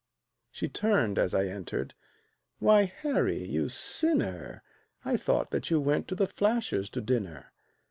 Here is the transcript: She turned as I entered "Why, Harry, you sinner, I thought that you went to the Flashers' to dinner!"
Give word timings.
She 0.49 0.67
turned 0.67 1.19
as 1.19 1.35
I 1.35 1.45
entered 1.45 1.93
"Why, 2.57 2.85
Harry, 2.85 3.43
you 3.43 3.69
sinner, 3.69 4.63
I 5.05 5.15
thought 5.15 5.51
that 5.51 5.69
you 5.69 5.79
went 5.79 6.07
to 6.07 6.15
the 6.15 6.25
Flashers' 6.25 6.89
to 6.93 7.01
dinner!" 7.01 7.51